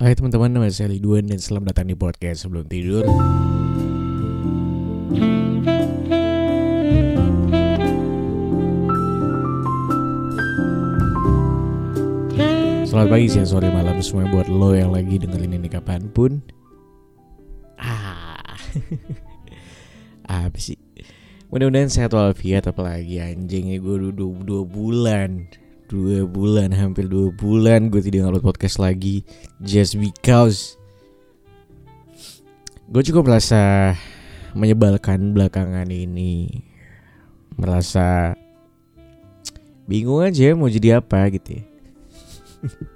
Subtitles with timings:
[0.00, 3.04] Hai teman-teman, nama saya Liduan dan selamat datang di podcast sebelum tidur.
[12.88, 16.40] Selamat pagi, siang, sore, malam semua buat lo yang lagi dengerin ini kapan pun.
[17.76, 18.56] Ah,
[20.48, 20.80] apa sih?
[21.52, 25.44] Mudah-mudahan sehat walafiat apalagi anjingnya gue dua, dua bulan
[25.90, 29.26] dua bulan hampir dua bulan gue tidak ngupload podcast lagi.
[29.58, 30.78] Just because.
[32.86, 33.94] Gue cukup merasa
[34.54, 36.62] menyebalkan belakangan ini.
[37.58, 38.38] Merasa
[39.90, 41.64] bingung aja mau jadi apa gitu ya.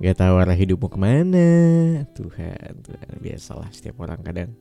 [0.00, 1.50] Gak tahu arah hidupmu ke mana.
[2.16, 4.56] Tuhan, Tuhan Biasalah setiap orang kadang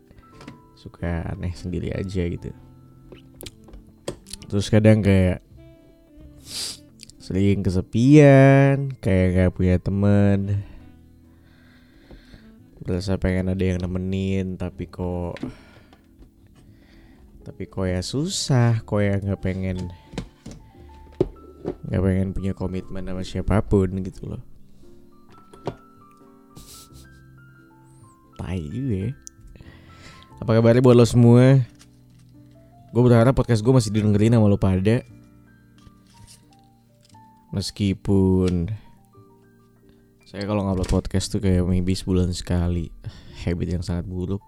[0.79, 2.55] Suka aneh sendiri aja gitu.
[4.47, 5.43] Terus kadang kayak
[7.29, 10.65] sering kesepian kayak gak punya temen.
[12.81, 15.37] Berasa pengen ada yang nemenin tapi kok
[17.45, 19.93] tapi kok ya susah kok ya nggak pengen
[21.85, 24.41] nggak pengen punya komitmen sama siapa pun gitu loh.
[28.41, 29.11] Tai juga ya.
[30.41, 31.61] Apa kabarnya buat lo semua?
[32.89, 35.05] Gue berharap podcast gue masih didengerin sama lo pada
[37.49, 38.69] Meskipun
[40.29, 42.93] saya kalau ngupload podcast tuh kayak maybe sebulan sekali.
[43.41, 44.45] Habit yang sangat buruk.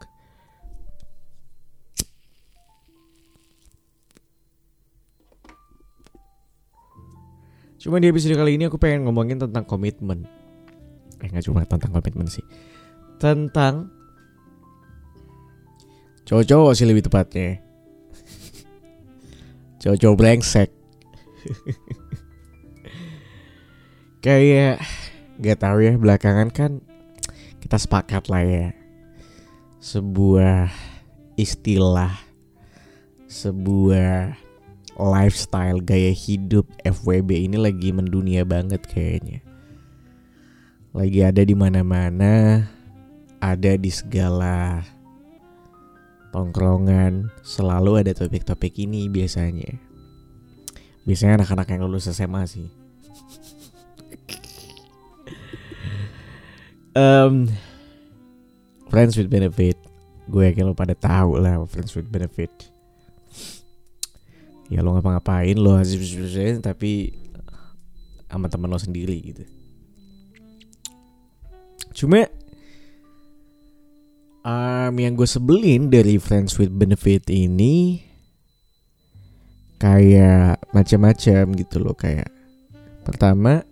[7.82, 10.30] Cuma di episode kali ini aku pengen ngomongin tentang komitmen.
[11.18, 12.46] Eh gak cuma tentang komitmen sih.
[13.18, 13.90] Tentang
[16.30, 17.58] Cowok-cowok sih lebih tepatnya.
[19.82, 20.70] Cowok-cowok brengsek
[24.22, 24.78] kayak
[25.42, 26.72] gak tahu ya belakangan kan
[27.58, 28.68] kita sepakat lah ya.
[29.82, 30.70] Sebuah
[31.38, 32.14] istilah
[33.26, 34.38] sebuah
[34.94, 39.42] lifestyle gaya hidup FWB ini lagi mendunia banget kayaknya.
[40.94, 42.66] Lagi ada di mana-mana
[43.42, 44.86] ada di segala
[46.30, 49.82] tongkrongan selalu ada topik-topik ini biasanya.
[51.10, 52.81] Biasanya anak-anak yang lulus SMA sih
[56.96, 57.48] um,
[58.88, 59.78] friends with benefit.
[60.32, 62.52] Gue yakin lo pada tahu lah friends with benefit.
[64.72, 65.76] Ya lo ngapa-ngapain lo
[66.64, 67.12] tapi
[68.32, 69.44] sama teman lo sendiri gitu.
[71.92, 72.24] Cuma
[74.46, 78.08] um, yang gue sebelin dari friends with benefit ini
[79.82, 82.30] kayak macam-macam gitu loh kayak
[83.02, 83.66] pertama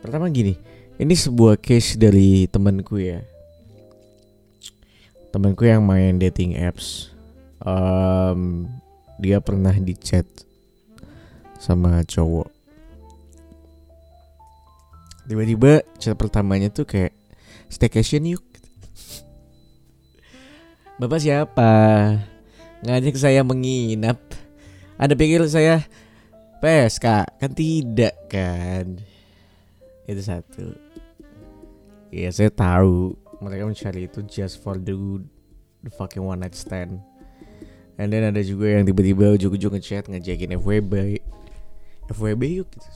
[0.00, 0.56] pertama gini
[1.02, 3.26] ini sebuah case dari temanku ya.
[5.34, 7.10] Temanku yang main dating apps.
[7.58, 8.70] Um,
[9.18, 10.22] dia pernah di chat
[11.58, 12.46] sama cowok.
[15.26, 17.10] Tiba-tiba chat pertamanya tuh kayak
[17.66, 18.46] staycation yuk.
[21.02, 21.70] Bapak siapa?
[22.86, 24.22] Ngajak saya menginap.
[25.02, 25.82] Anda pikir saya
[26.62, 27.06] PSK
[27.42, 29.02] kan tidak kan.
[30.06, 30.91] Itu satu
[32.12, 34.94] Iya saya tahu mereka mencari itu just for the,
[35.80, 37.00] the fucking one night stand.
[37.96, 41.20] And then ada juga yang tiba-tiba ujung-ujung ngechat ngajakin FWB,
[42.12, 42.88] FWB yuk gitu.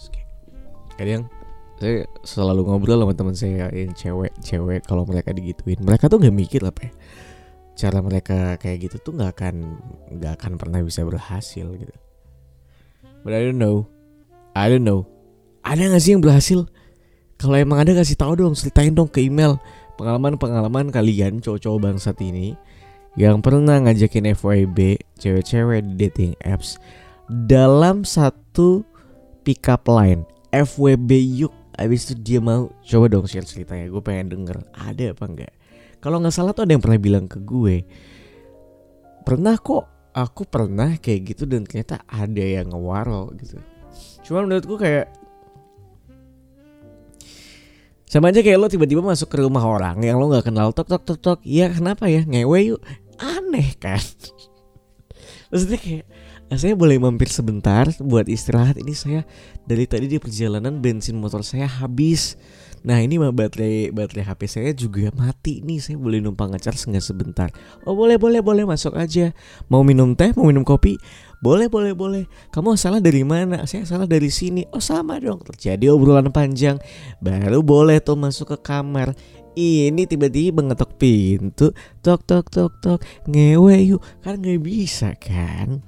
[1.01, 1.33] Kadang
[1.77, 5.81] saya selalu ngobrol sama teman saya yang cewek-cewek kalau mereka digituin.
[5.81, 6.93] Mereka tuh nggak mikir apa ya.
[7.77, 9.55] Cara mereka kayak gitu tuh nggak akan
[10.17, 11.95] nggak akan pernah bisa berhasil gitu.
[13.21, 13.89] But I don't know.
[14.57, 15.05] I don't know.
[15.67, 16.65] Ada gak sih yang berhasil?
[17.37, 19.61] Kalau emang ada kasih tahu dong, ceritain dong ke email.
[19.97, 22.57] Pengalaman-pengalaman kalian cowok-cowok bangsat ini
[23.17, 26.77] yang pernah ngajakin FYB cewek-cewek di dating apps
[27.49, 28.85] dalam satu
[29.41, 31.11] pick up line FWB
[31.45, 31.55] yuk.
[31.77, 34.65] Abis itu dia mau coba dong share ceritanya Gue pengen denger.
[34.73, 35.53] Ada apa enggak?
[36.01, 37.85] Kalau nggak salah tuh ada yang pernah bilang ke gue
[39.29, 39.85] Pernah kok
[40.17, 43.61] Aku pernah kayak gitu dan ternyata ada yang ngewaro gitu.
[44.25, 45.07] Cuman menurut gue kayak
[48.07, 51.03] sama aja kayak lo tiba-tiba masuk ke rumah orang yang lo nggak kenal tok tok
[51.03, 51.39] tok tok.
[51.43, 52.81] Iya kenapa ya ngewe yuk
[53.19, 53.99] aneh kan.
[55.51, 56.05] Maksudnya kayak
[56.47, 58.79] nah, saya boleh mampir sebentar buat istirahat.
[58.79, 59.21] Ini saya
[59.67, 62.39] dari tadi di perjalanan bensin motor saya habis.
[62.87, 65.83] Nah ini mah baterai baterai HP saya juga mati nih.
[65.83, 67.51] Saya boleh numpang ngecas nggak sebentar?
[67.83, 69.35] Oh boleh boleh boleh masuk aja.
[69.67, 70.95] Mau minum teh, mau minum kopi,
[71.45, 72.25] Boleh boleh boleh.
[72.49, 73.69] Kamu salah dari mana?
[73.69, 74.65] Saya salah dari sini.
[74.73, 75.45] Oh sama dong.
[75.45, 76.81] Terjadi obrolan panjang.
[77.21, 79.13] Baru boleh tuh masuk ke kamar.
[79.57, 81.73] Ini tiba-tiba ngetok pintu.
[82.05, 83.01] Tok tok tok tok.
[83.29, 84.03] Ngewe yuk.
[84.25, 85.81] Kan nggak bisa kan?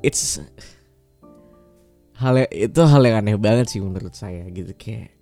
[0.00, 0.40] It's
[2.16, 5.19] hal itu hal yang aneh banget sih menurut saya gitu kayak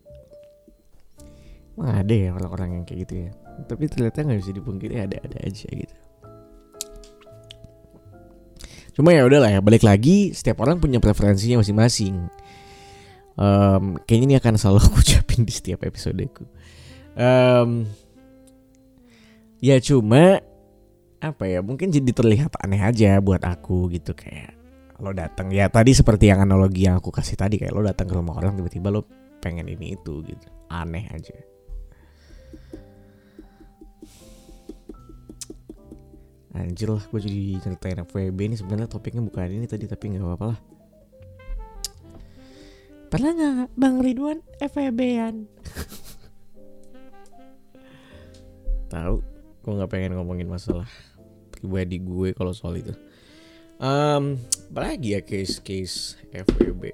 [1.78, 3.30] Wah ada ya orang-orang yang kayak gitu ya?
[3.70, 5.96] Tapi ternyata nggak bisa dipungkiri ada-ada aja gitu.
[8.98, 12.26] Cuma ya udahlah ya balik lagi setiap orang punya preferensinya masing-masing.
[13.38, 16.42] Um, kayaknya ini akan selalu aku ucapin di setiap episodeku.
[17.14, 17.86] Um,
[19.62, 20.42] ya cuma
[21.18, 24.54] apa ya mungkin jadi terlihat aneh aja buat aku gitu kayak
[24.98, 28.14] lo datang ya tadi seperti yang analogi yang aku kasih tadi kayak lo datang ke
[28.14, 29.02] rumah orang tiba-tiba lo
[29.42, 31.34] pengen ini itu gitu aneh aja
[36.58, 40.46] Anjir lah gue jadi ceritain FWB ini sebenarnya topiknya bukan ini tadi tapi nggak apa-apa
[40.50, 40.58] lah
[43.08, 45.48] Pernah nggak Bang Ridwan FWB-an?
[48.92, 49.16] Tahu,
[49.64, 50.84] gue nggak pengen ngomongin masalah
[51.48, 52.92] pribadi gue kalau soal itu.
[53.80, 54.36] Um,
[54.76, 56.92] apa lagi ya case-case FWB?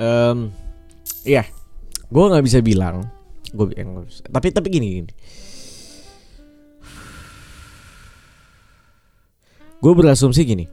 [0.00, 0.48] Um,
[1.28, 1.44] ya,
[2.08, 3.04] gue nggak bisa bilang.
[3.52, 3.84] Gue eh,
[4.32, 5.12] tapi tapi gini, gini.
[9.82, 10.66] Gue berasumsi gini.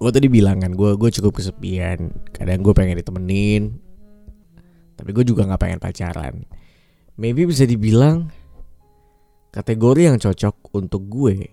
[0.00, 2.16] Gue tadi bilang kan, gue gue cukup kesepian.
[2.32, 3.76] Kadang gue pengen ditemenin,
[4.96, 6.34] tapi gue juga nggak pengen pacaran.
[7.20, 8.32] Maybe bisa dibilang
[9.52, 11.52] kategori yang cocok untuk gue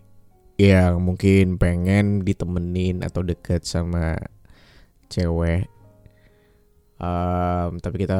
[0.59, 4.19] yang mungkin pengen ditemenin atau deket sama
[5.07, 5.71] cewek
[7.01, 8.19] um, tapi kita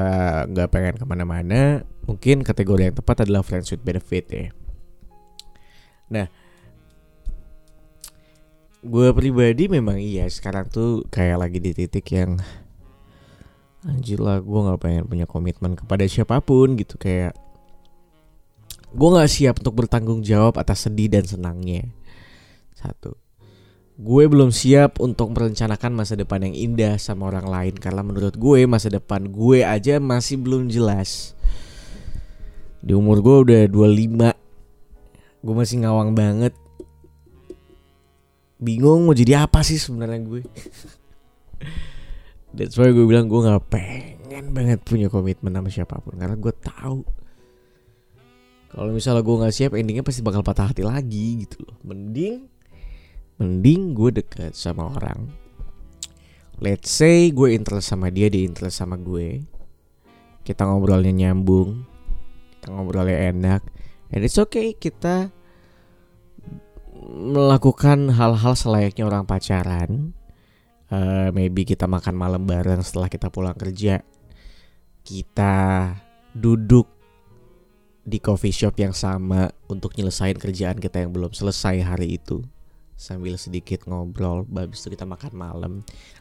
[0.50, 4.48] nggak pengen ke mana-mana mungkin kategori yang tepat adalah friends with benefit ya
[6.10, 6.26] nah
[8.84, 12.36] gue pribadi memang iya sekarang tuh kayak lagi di titik yang
[13.88, 17.36] anjir lah gue nggak pengen punya komitmen kepada siapa pun gitu kayak
[18.94, 21.90] gue nggak siap untuk bertanggung jawab atas sedih dan senangnya
[22.84, 23.16] satu.
[23.94, 28.66] Gue belum siap untuk merencanakan masa depan yang indah sama orang lain karena menurut gue
[28.66, 31.38] masa depan gue aja masih belum jelas.
[32.84, 34.34] Di umur gue udah 25.
[35.46, 36.58] Gue masih ngawang banget.
[38.64, 40.42] Bingung mau jadi apa sih sebenarnya gue.
[42.56, 46.16] That's why gue bilang gue gak pengen banget punya komitmen sama siapa pun.
[46.16, 47.04] Karena gue tahu
[48.74, 51.78] kalau misalnya gue nggak siap endingnya pasti bakal patah hati lagi gitu loh.
[51.86, 52.50] Mending
[53.38, 55.30] mending gue deket sama orang.
[56.58, 59.46] Let's say gue interest sama dia dia interest sama gue.
[60.42, 61.86] Kita ngobrolnya nyambung.
[62.58, 63.62] Kita ngobrolnya enak.
[64.10, 65.30] And it's okay kita
[67.34, 70.14] melakukan hal-hal selayaknya orang pacaran.
[70.94, 74.06] Uh, maybe kita makan malam bareng setelah kita pulang kerja.
[75.02, 75.90] Kita
[76.38, 76.86] duduk
[78.04, 82.46] di coffee shop yang sama untuk nyelesain kerjaan kita yang belum selesai hari itu.
[82.94, 85.74] Sambil sedikit ngobrol habis itu kita makan malam.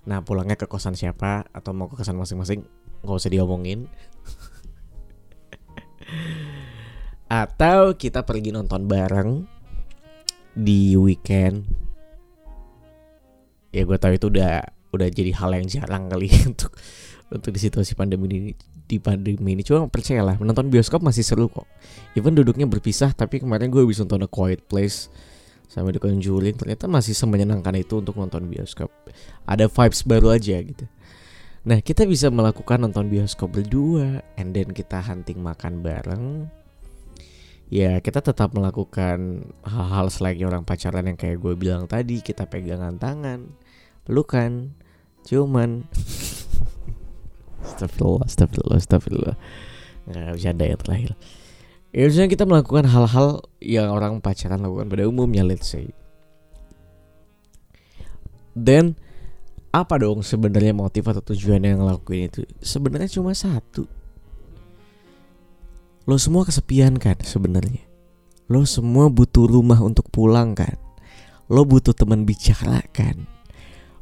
[0.09, 2.64] Nah pulangnya ke kosan siapa atau mau ke kosan masing-masing
[3.05, 3.85] nggak usah diomongin.
[7.32, 9.62] Atau kita pergi nonton bareng
[10.52, 11.64] di weekend
[13.73, 16.76] ya gue tahu itu udah udah jadi hal yang jarang kali untuk
[17.32, 18.40] untuk di situasi pandemi ini
[18.85, 21.64] di pandemi ini cuma percayalah menonton bioskop masih seru kok
[22.12, 25.09] even duduknya berpisah tapi kemarin gue bisa nonton A Quiet Place
[25.73, 28.92] sama The Conjuring ternyata masih semenyenangkan itu untuk nonton bioskop.
[29.49, 30.85] Ada vibes baru aja gitu.
[31.64, 36.52] Nah kita bisa melakukan nonton bioskop berdua, and then kita hunting makan bareng.
[37.73, 43.00] Ya kita tetap melakukan hal-hal selayaknya orang pacaran yang kayak gue bilang tadi, kita pegangan
[43.00, 43.49] tangan,
[44.05, 44.76] pelukan,
[45.25, 45.88] ciuman.
[47.64, 49.37] astagfirullah, astagfirullah, astagfirullah.
[50.05, 51.11] Nggak ada ya terakhir.
[51.97, 55.97] Ya misalnya kita melakukan hal-hal yang orang pacaran lakukan pada umumnya let's say.
[58.52, 59.00] Dan
[59.73, 62.45] apa dong sebenarnya motif atau tujuan yang ngelakuin itu?
[62.61, 63.88] Sebenarnya cuma satu.
[66.02, 67.87] Lo semua kesepian kan sebenarnya.
[68.50, 70.75] Lo semua butuh rumah untuk pulang kan.
[71.47, 73.30] Lo butuh teman bicara kan.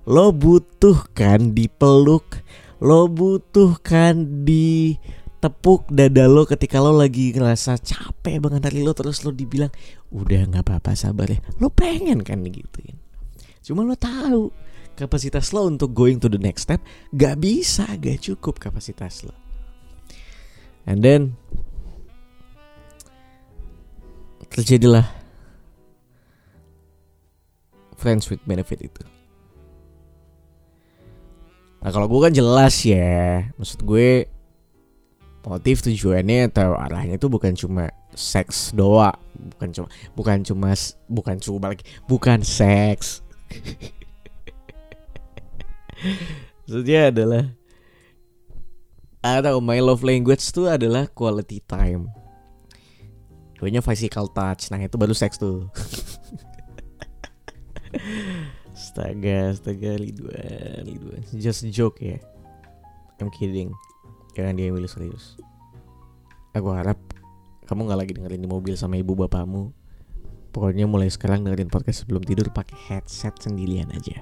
[0.09, 2.41] Lo butuh kan dipeluk.
[2.81, 4.97] Lo butuh kan di
[5.41, 9.73] tepuk dada lo ketika lo lagi ngerasa capek banget dari lo terus lo dibilang
[10.13, 13.01] udah nggak apa-apa sabar ya lo pengen kan gituin
[13.65, 14.53] cuma lo tahu
[15.01, 16.85] kapasitas lo untuk going to the next step
[17.17, 19.33] gak bisa gak cukup kapasitas lo
[20.85, 21.41] and then
[24.61, 25.09] terjadilah
[27.97, 29.03] friends with benefit itu.
[31.81, 34.29] Nah kalau gue kan jelas ya maksud gue
[35.41, 39.17] motif tujuannya atau arahnya itu bukan cuma seks doa
[39.57, 40.77] bukan cuma bukan cuma
[41.09, 43.25] bukan cuma lagi bukan seks.
[46.65, 47.45] Maksudnya adalah
[49.21, 52.09] atau my love language itu adalah quality time
[53.61, 54.73] Duanya physical touch.
[54.73, 55.69] Nah itu baru seks tuh.
[58.73, 62.17] Astaga Astaga Liduan Liduan Just joke ya.
[63.21, 63.77] I'm kidding.
[64.33, 65.37] Jangan dia yang serius.
[66.57, 66.97] Aku harap
[67.69, 69.77] Kamu gak lagi dengerin di mobil sama ibu bapakmu
[70.51, 74.19] Pokoknya mulai sekarang dengerin podcast sebelum tidur pakai headset sendirian aja.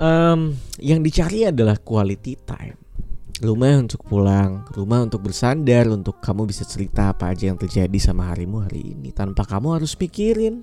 [0.00, 2.89] Um, Yang dicari adalah quality time
[3.40, 8.28] rumah untuk pulang, rumah untuk bersandar, untuk kamu bisa cerita apa aja yang terjadi sama
[8.32, 10.62] harimu hari ini tanpa kamu harus pikirin.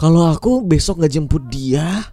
[0.00, 2.08] Kalau aku besok nggak jemput dia,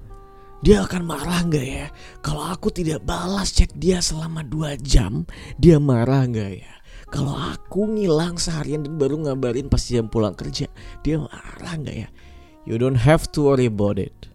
[0.62, 1.88] dia akan marah nggak ya?
[2.22, 5.26] Kalau aku tidak balas chat dia selama dua jam,
[5.58, 6.74] dia marah nggak ya?
[7.10, 10.70] Kalau aku ngilang seharian dan baru ngabarin pas jam pulang kerja,
[11.02, 12.10] dia marah nggak ya?
[12.70, 14.29] You don't have to worry about it.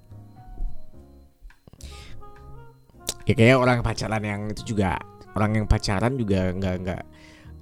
[3.24, 5.00] Ya kayak orang pacaran yang itu juga
[5.34, 7.02] orang yang pacaran juga nggak nggak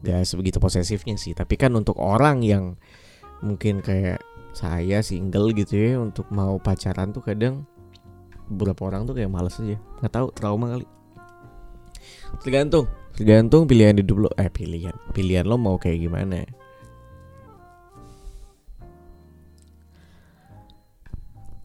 [0.02, 1.32] nggak sebegitu posesifnya sih.
[1.32, 2.76] Tapi kan untuk orang yang
[3.42, 4.22] mungkin kayak
[4.52, 7.64] saya single gitu ya untuk mau pacaran tuh kadang
[8.52, 9.78] beberapa orang tuh kayak males aja.
[10.02, 10.86] Nggak tahu trauma kali.
[12.42, 14.30] Tergantung tergantung pilihan hidup lo.
[14.36, 16.44] Eh pilihan pilihan lo mau kayak gimana.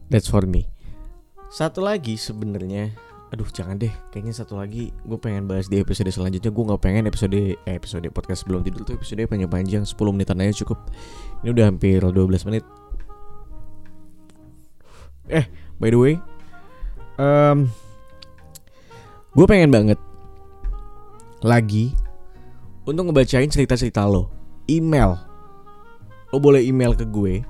[0.08, 0.64] That's for me.
[1.52, 3.92] Satu lagi sebenarnya aduh jangan deh.
[4.12, 6.48] Kayaknya satu lagi gue pengen bahas di episode selanjutnya.
[6.48, 9.84] Gue nggak pengen episode eh, episode podcast sebelum tidur tuh episode panjang-panjang.
[9.84, 10.78] 10 menitan aja cukup.
[11.44, 12.64] Ini udah hampir 12 menit.
[15.28, 15.44] Eh
[15.78, 16.14] by the way
[17.18, 17.68] um,
[19.34, 19.98] gue pengen banget
[21.44, 21.92] lagi
[22.88, 24.32] untuk ngebacain cerita-cerita lo.
[24.64, 25.18] Email.
[26.32, 27.44] Lo boleh email ke gue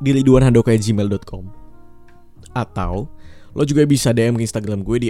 [0.00, 1.44] di liduanhandoko@gmail.com
[2.56, 3.06] atau
[3.54, 5.08] Lo juga bisa DM ke Instagram gue di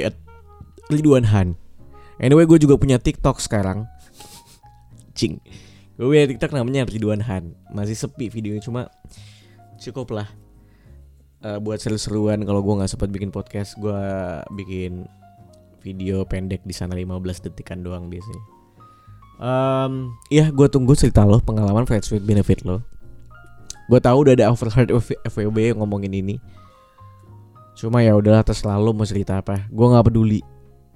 [0.88, 1.54] @ridwanhan.
[2.20, 3.88] Anyway, gue juga punya TikTok sekarang.
[5.16, 5.40] Cing.
[6.00, 7.52] Gue punya TikTok namanya Ridwan Han.
[7.76, 8.88] Masih sepi videonya cuma
[9.76, 10.28] cukup lah.
[11.40, 14.00] Uh, buat seru-seruan kalau gue nggak sempat bikin podcast, gue
[14.56, 15.08] bikin
[15.80, 18.44] video pendek di sana 15 detikan doang biasanya.
[19.40, 22.84] Um, iya, gue tunggu cerita lo, pengalaman friends with benefit lo.
[23.88, 24.92] Gue tahu udah ada overheard
[25.24, 26.36] FWB yang ngomongin ini.
[27.78, 29.66] Cuma ya udahlah terserah lo mau cerita apa.
[29.70, 30.40] Gue nggak peduli.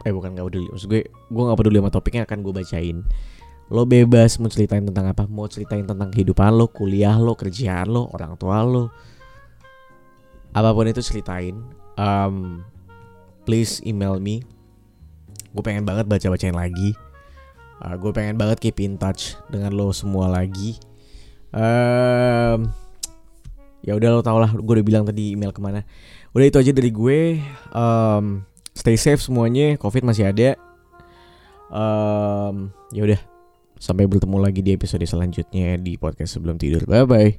[0.04, 0.66] Eh bukan nggak peduli.
[0.73, 2.99] Maksud gue gue nggak peduli sama topiknya akan gue bacain.
[3.73, 5.25] Lo bebas mau ceritain tentang apa?
[5.25, 8.93] Mau ceritain tentang kehidupan lo, kuliah lo, kerjaan lo, orang tua lo.
[10.52, 11.57] Apa pun itu ceritain.
[11.97, 12.61] Um,
[13.49, 14.45] please email me.
[15.57, 16.93] Gue pengen banget baca-bacain lagi.
[17.81, 20.76] Uh, gue pengen banget keep in touch dengan lo semua lagi.
[21.54, 22.69] Um,
[23.84, 25.84] ya udah lo tau lah, gue udah bilang tadi email ke mana.
[26.32, 27.38] Udah itu aja dari gue.
[27.70, 29.76] Um, stay safe semuanya.
[29.76, 30.56] Covid masih ada.
[31.68, 33.20] Um, ya udah.
[33.78, 36.88] Sampai bertemu lagi di episode selanjutnya di podcast sebelum tidur.
[36.88, 37.30] Bye bye.